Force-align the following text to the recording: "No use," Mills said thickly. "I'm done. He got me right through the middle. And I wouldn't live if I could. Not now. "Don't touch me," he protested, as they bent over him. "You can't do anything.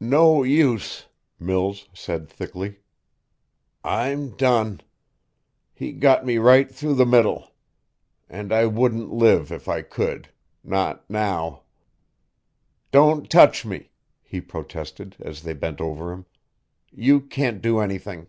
"No 0.00 0.42
use," 0.42 1.06
Mills 1.38 1.88
said 1.94 2.28
thickly. 2.28 2.78
"I'm 3.84 4.30
done. 4.30 4.80
He 5.72 5.92
got 5.92 6.26
me 6.26 6.38
right 6.38 6.68
through 6.68 6.94
the 6.94 7.06
middle. 7.06 7.52
And 8.28 8.52
I 8.52 8.66
wouldn't 8.66 9.12
live 9.12 9.52
if 9.52 9.68
I 9.68 9.82
could. 9.82 10.30
Not 10.64 11.08
now. 11.08 11.62
"Don't 12.90 13.30
touch 13.30 13.64
me," 13.64 13.92
he 14.24 14.40
protested, 14.40 15.14
as 15.20 15.42
they 15.44 15.52
bent 15.52 15.80
over 15.80 16.10
him. 16.10 16.26
"You 16.90 17.20
can't 17.20 17.62
do 17.62 17.78
anything. 17.78 18.26